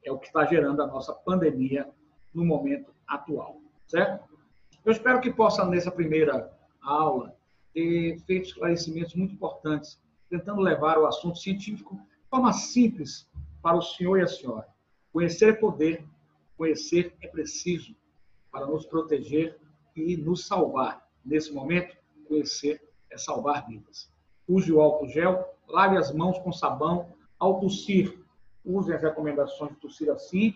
É 0.04 0.12
o 0.12 0.18
que 0.18 0.26
está 0.26 0.44
gerando 0.44 0.82
a 0.82 0.86
nossa 0.86 1.12
pandemia 1.12 1.88
no 2.34 2.44
momento 2.44 2.92
atual, 3.06 3.60
certo? 3.86 4.28
Eu 4.84 4.92
espero 4.92 5.20
que 5.20 5.32
possa, 5.32 5.64
nessa 5.64 5.90
primeira 5.90 6.50
aula, 6.82 7.36
ter 7.72 8.18
feito 8.20 8.46
esclarecimentos 8.46 9.14
muito 9.14 9.34
importantes, 9.34 10.00
tentando 10.28 10.60
levar 10.60 10.98
o 10.98 11.06
assunto 11.06 11.38
científico 11.38 11.96
de 11.96 12.28
forma 12.28 12.52
simples 12.52 13.28
para 13.62 13.76
o 13.76 13.82
senhor 13.82 14.18
e 14.18 14.22
a 14.22 14.26
senhora. 14.26 14.66
Conhecer 15.12 15.50
é 15.50 15.52
poder, 15.52 16.04
conhecer 16.60 17.16
é 17.22 17.26
preciso 17.26 17.96
para 18.52 18.66
nos 18.66 18.84
proteger 18.84 19.58
e 19.96 20.14
nos 20.14 20.46
salvar. 20.46 21.08
Nesse 21.24 21.50
momento, 21.54 21.96
conhecer 22.28 22.86
é 23.10 23.16
salvar 23.16 23.66
vidas. 23.66 24.12
Use 24.46 24.70
o 24.70 24.78
álcool 24.78 25.08
gel, 25.08 25.42
lave 25.66 25.96
as 25.96 26.12
mãos 26.12 26.38
com 26.40 26.52
sabão. 26.52 27.14
Ao 27.38 27.58
tossir, 27.58 28.22
use 28.62 28.92
as 28.92 29.00
recomendações 29.00 29.70
de 29.70 29.78
tossir 29.78 30.10
assim. 30.10 30.54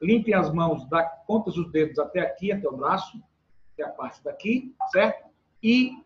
Limpe 0.00 0.32
as 0.32 0.50
mãos 0.50 0.88
da 0.88 1.02
ponta 1.02 1.50
dos 1.50 1.70
dedos 1.70 1.98
até 1.98 2.20
aqui, 2.20 2.50
até 2.50 2.66
o 2.66 2.74
braço, 2.74 3.22
até 3.74 3.84
a 3.84 3.90
parte 3.90 4.24
daqui, 4.24 4.74
certo? 4.90 5.28
E 5.62 6.02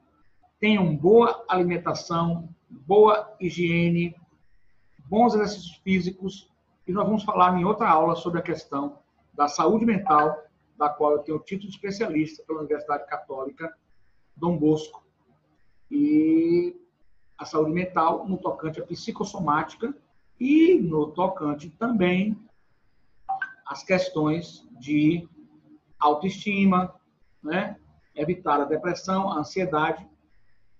tenham 0.58 0.96
boa 0.96 1.44
alimentação, 1.48 2.48
boa 2.68 3.32
higiene, 3.38 4.12
bons 5.08 5.34
exercícios 5.34 5.76
físicos. 5.84 6.50
E 6.84 6.90
nós 6.90 7.06
vamos 7.06 7.22
falar 7.22 7.56
em 7.56 7.64
outra 7.64 7.88
aula 7.88 8.16
sobre 8.16 8.40
a 8.40 8.42
questão 8.42 8.98
da 9.40 9.48
saúde 9.48 9.86
mental, 9.86 10.44
da 10.76 10.90
qual 10.90 11.12
eu 11.12 11.20
tenho 11.20 11.38
o 11.38 11.40
título 11.40 11.70
de 11.70 11.74
especialista 11.74 12.44
pela 12.46 12.58
Universidade 12.58 13.06
Católica 13.06 13.74
Dom 14.36 14.58
Bosco. 14.58 15.02
E 15.90 16.78
a 17.38 17.46
saúde 17.46 17.72
mental 17.72 18.28
no 18.28 18.36
tocante 18.36 18.82
à 18.82 18.84
psicossomática 18.84 19.96
e 20.38 20.74
no 20.74 21.12
tocante 21.12 21.70
também 21.70 22.38
às 23.64 23.82
questões 23.82 24.68
de 24.78 25.26
autoestima, 25.98 26.94
né? 27.42 27.80
evitar 28.14 28.60
a 28.60 28.66
depressão, 28.66 29.32
a 29.32 29.38
ansiedade. 29.38 30.06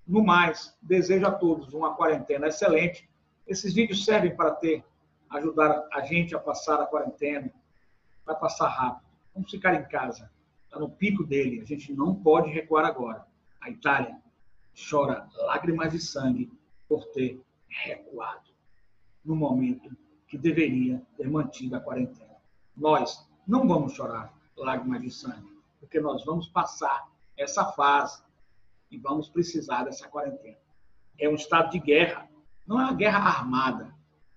No 0.07 0.23
mais, 0.23 0.77
desejo 0.83 1.27
a 1.27 1.33
todos 1.33 1.73
uma 1.73 1.95
quarentena 1.95 2.49
excelente. 2.49 3.09
Esses 3.47 3.73
vídeos 3.73 4.05
servem 4.05 4.37
para 4.37 4.51
ter 4.51 4.85
ajudar 5.31 5.87
a 5.95 6.03
gente 6.03 6.35
a 6.35 6.39
passar 6.39 6.79
a 6.79 6.87
quarentena, 6.87 7.51
vai 8.25 8.39
passar 8.39 8.69
rápido. 8.69 9.07
Vamos 9.35 9.51
ficar 9.51 9.75
em 9.75 9.89
casa. 9.89 10.31
Está 10.65 10.79
no 10.79 10.91
pico 10.91 11.25
dele. 11.25 11.61
A 11.61 11.65
gente 11.65 11.93
não 11.93 12.15
pode 12.15 12.51
recuar 12.51 12.85
agora. 12.85 13.27
A 13.61 13.71
Itália 13.71 14.21
chora 14.89 15.29
lágrimas 15.47 15.93
de 15.93 16.01
sangue 16.01 16.51
por 16.89 17.05
ter 17.07 17.41
recuado 17.69 18.51
no 19.25 19.35
momento 19.35 19.95
que 20.27 20.39
deveria 20.39 21.03
ter 21.17 21.29
mantido 21.29 21.77
a 21.77 21.81
quarentena. 21.81 22.37
Nós 22.77 23.29
não 23.47 23.67
vamos 23.67 23.93
chorar 23.93 24.33
lágrimas 24.57 25.03
de 25.03 25.11
sangue, 25.11 25.51
porque 25.79 26.01
nós 26.01 26.25
vamos 26.25 26.49
passar 26.49 27.09
essa 27.37 27.65
fase 27.73 28.23
e 28.91 28.99
vamos 28.99 29.29
precisar 29.29 29.85
dessa 29.85 30.09
quarentena. 30.09 30.57
É 31.19 31.29
um 31.29 31.35
estado 31.35 31.71
de 31.71 31.79
guerra, 31.79 32.29
não 32.67 32.81
é 32.81 32.85
uma 32.85 32.95
guerra 32.95 33.19
armada, 33.19 33.95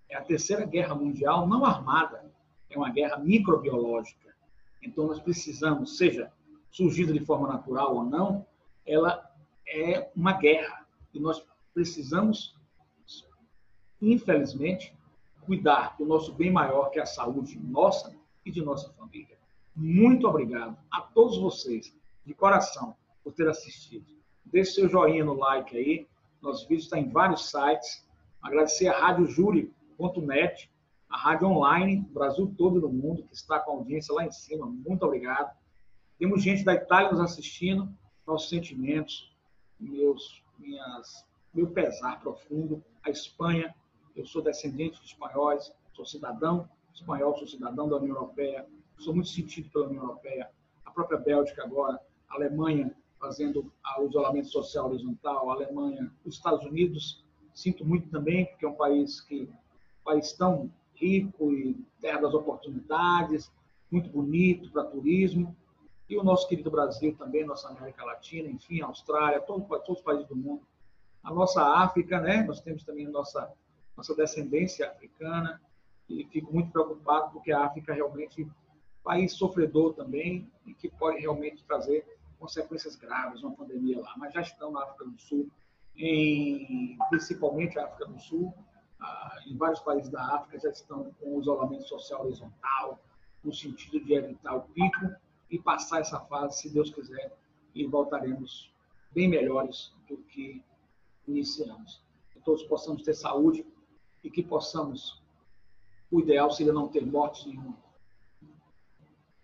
é 0.10 0.16
a 0.16 0.22
terceira 0.22 0.66
guerra 0.66 0.96
mundial 0.96 1.48
não 1.48 1.66
armada, 1.66 2.32
é 2.76 2.78
uma 2.78 2.92
guerra 2.92 3.18
microbiológica. 3.18 4.34
Então 4.82 5.08
nós 5.08 5.20
precisamos, 5.20 5.98
seja 5.98 6.32
surgida 6.72 7.14
de 7.14 7.24
forma 7.24 7.48
natural 7.48 7.96
ou 7.96 8.04
não, 8.04 8.46
ela 8.86 9.32
é 9.68 10.10
uma 10.16 10.34
guerra 10.34 10.86
e 11.14 11.20
nós 11.20 11.46
precisamos, 11.74 12.56
infelizmente, 14.02 14.96
cuidar 15.42 15.96
do 15.98 16.06
nosso 16.06 16.34
bem 16.34 16.52
maior, 16.52 16.90
que 16.90 17.00
é 17.00 17.02
a 17.02 17.06
saúde 17.06 17.60
nossa 17.60 18.16
e 18.46 18.52
de 18.52 18.62
nossa 18.62 18.92
família. 18.94 19.38
Muito 19.76 20.28
obrigado 20.28 20.78
a 20.92 21.02
todos 21.02 21.38
vocês, 21.38 21.96
de 22.26 22.34
coração, 22.34 22.96
por 23.24 23.34
ter 23.34 23.48
assistido. 23.48 24.06
Deixe 24.46 24.74
seu 24.74 24.90
joinha 24.90 25.26
no 25.26 25.34
like 25.34 25.76
aí. 25.76 26.08
Nosso 26.42 26.68
vídeo 26.68 26.84
está 26.84 27.00
em 27.00 27.10
vários 27.10 27.50
sites. 27.50 28.06
Agradecer 28.42 28.88
a 28.88 29.00
radiojúri.net, 29.00 30.70
a 31.14 31.18
rádio 31.18 31.48
online, 31.48 32.02
Brasil 32.12 32.52
todo 32.58 32.82
no 32.82 32.90
mundo, 32.90 33.22
que 33.22 33.36
está 33.36 33.60
com 33.60 33.72
a 33.72 33.74
audiência 33.76 34.12
lá 34.16 34.26
em 34.26 34.32
cima. 34.32 34.66
Muito 34.66 35.04
obrigado. 35.04 35.56
Temos 36.18 36.42
gente 36.42 36.66
da 36.66 36.74
Itália 36.74 37.12
nos 37.12 37.20
assistindo. 37.20 37.88
Nossos 38.26 38.50
sentimentos, 38.50 39.32
meus, 39.80 40.44
minhas, 40.58 41.24
meu 41.54 41.68
pesar 41.68 42.20
profundo, 42.20 42.84
a 43.04 43.12
Espanha. 43.12 43.76
Eu 44.16 44.26
sou 44.26 44.42
descendente 44.42 45.00
de 45.02 45.06
espanhóis, 45.06 45.72
sou 45.94 46.04
cidadão 46.04 46.68
espanhol, 46.92 47.38
sou 47.38 47.48
cidadão 47.48 47.88
da 47.88 47.98
União 47.98 48.16
Europeia, 48.16 48.66
sou 48.98 49.14
muito 49.14 49.30
sentido 49.30 49.70
pela 49.70 49.86
União 49.86 50.04
Europeia. 50.04 50.50
A 50.84 50.90
própria 50.90 51.20
Bélgica 51.20 51.64
agora, 51.64 52.00
a 52.28 52.36
Alemanha 52.36 52.96
fazendo 53.20 53.72
o 54.00 54.06
isolamento 54.08 54.48
social 54.48 54.90
horizontal, 54.90 55.52
a 55.52 55.54
Alemanha, 55.54 56.12
os 56.26 56.36
Estados 56.36 56.66
Unidos, 56.66 57.24
sinto 57.54 57.86
muito 57.86 58.10
também, 58.10 58.46
porque 58.48 58.66
é 58.66 58.70
um 58.70 58.76
país 58.76 59.22
que 59.22 59.44
um 59.44 60.04
país 60.04 60.34
tão 60.34 60.72
rico 61.04 61.52
e 61.52 61.76
terra 62.00 62.22
das 62.22 62.34
oportunidades, 62.34 63.52
muito 63.92 64.10
bonito 64.10 64.72
para 64.72 64.86
turismo, 64.86 65.56
e 66.10 66.18
o 66.18 66.24
nosso 66.24 66.48
querido 66.48 66.72
Brasil 66.72 67.16
também, 67.18 67.46
nossa 67.46 67.70
América 67.70 68.06
Latina, 68.06 68.50
enfim, 68.50 68.82
Austrália, 68.82 69.42
todos, 69.42 69.68
os 69.88 70.02
países 70.02 70.28
do 70.28 70.36
mundo. 70.36 70.62
A 71.24 71.34
nossa 71.34 71.64
África, 71.64 72.20
né? 72.20 72.44
Nós 72.44 72.60
temos 72.62 72.84
também 72.84 73.08
a 73.08 73.10
nossa, 73.10 73.52
nossa 73.96 74.14
descendência 74.16 74.88
africana 74.88 75.62
e 76.10 76.26
fico 76.26 76.54
muito 76.54 76.72
preocupado 76.72 77.32
porque 77.32 77.52
a 77.52 77.66
África 77.66 77.94
é 77.94 77.96
realmente 77.96 78.48
país 79.04 79.34
sofredor 79.34 79.94
também 79.94 80.52
e 80.66 80.74
que 80.74 80.90
pode 80.90 81.20
realmente 81.20 81.64
trazer 81.64 82.06
consequências 82.40 82.96
graves, 82.96 83.42
uma 83.42 83.56
pandemia 83.56 84.02
lá. 84.02 84.14
Mas 84.18 84.34
já 84.34 84.42
estão 84.42 84.72
na 84.72 84.84
África 84.84 85.06
do 85.06 85.18
Sul, 85.18 85.50
em, 85.96 86.98
principalmente 87.10 87.80
a 87.80 87.86
África 87.86 88.06
do 88.06 88.20
Sul, 88.20 88.54
em 89.48 89.58
vários 89.58 89.80
países 89.80 90.10
da 90.10 90.36
África 90.36 90.60
já 90.60 90.70
estão 90.70 91.12
com 91.20 91.40
isolamento 91.40 91.88
social 91.88 92.26
horizontal, 92.26 93.00
no 93.44 93.54
sentido 93.54 94.00
de 94.04 94.14
evitar 94.14 94.56
o 94.56 94.62
pico 94.62 95.16
e 95.50 95.60
passar 95.60 96.02
essa 96.02 96.20
fase, 96.22 96.62
se 96.62 96.70
Deus 96.70 96.90
quiser, 96.90 97.36
e 97.76 97.86
voltaremos 97.86 98.72
bem 99.14 99.28
melhores 99.28 99.94
do 100.08 100.18
que 100.18 100.64
iniciamos. 101.28 102.02
Que 102.32 102.40
todos 102.40 102.64
possamos 102.64 103.04
ter 103.04 103.14
saúde 103.14 103.66
e 104.24 104.30
que 104.30 104.42
possamos, 104.42 105.22
o 106.12 106.20
ideal 106.20 106.50
seria 106.52 106.74
não 106.74 106.88
ter 106.88 107.06
morte 107.06 107.48
nenhuma, 107.48 107.78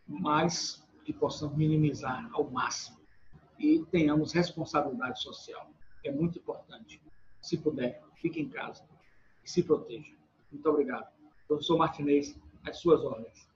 mas 0.07 0.83
que 1.03 1.13
possamos 1.13 1.57
minimizar 1.57 2.29
ao 2.33 2.49
máximo 2.49 2.97
e 3.57 3.85
tenhamos 3.91 4.31
responsabilidade 4.31 5.21
social. 5.21 5.69
É 6.03 6.11
muito 6.11 6.39
importante. 6.39 7.01
Se 7.41 7.57
puder, 7.57 8.01
fique 8.15 8.39
em 8.39 8.49
casa 8.49 8.83
se 9.49 9.63
proteja. 9.63 10.13
Muito 10.51 10.69
obrigado. 10.69 11.07
Professor 11.47 11.77
Martinez, 11.77 12.39
às 12.63 12.77
suas 12.77 13.03
ordens. 13.03 13.48